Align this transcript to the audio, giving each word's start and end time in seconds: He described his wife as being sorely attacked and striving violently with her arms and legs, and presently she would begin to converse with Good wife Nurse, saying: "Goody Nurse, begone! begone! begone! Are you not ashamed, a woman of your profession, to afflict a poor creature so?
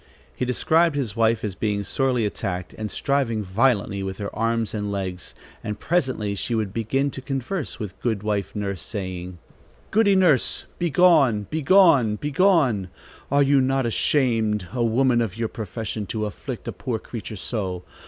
He 0.35 0.45
described 0.45 0.95
his 0.95 1.15
wife 1.15 1.43
as 1.43 1.53
being 1.53 1.83
sorely 1.83 2.25
attacked 2.25 2.73
and 2.75 2.89
striving 2.89 3.43
violently 3.43 4.01
with 4.01 4.17
her 4.17 4.35
arms 4.35 4.73
and 4.73 4.91
legs, 4.91 5.35
and 5.63 5.79
presently 5.79 6.33
she 6.33 6.55
would 6.55 6.73
begin 6.73 7.11
to 7.11 7.21
converse 7.21 7.77
with 7.77 8.01
Good 8.01 8.23
wife 8.23 8.55
Nurse, 8.55 8.81
saying: 8.81 9.37
"Goody 9.91 10.15
Nurse, 10.15 10.65
begone! 10.79 11.45
begone! 11.51 12.15
begone! 12.15 12.89
Are 13.29 13.43
you 13.43 13.61
not 13.61 13.85
ashamed, 13.85 14.69
a 14.73 14.83
woman 14.83 15.21
of 15.21 15.37
your 15.37 15.47
profession, 15.49 16.07
to 16.07 16.25
afflict 16.25 16.67
a 16.67 16.71
poor 16.71 16.97
creature 16.97 17.35
so? 17.35 17.83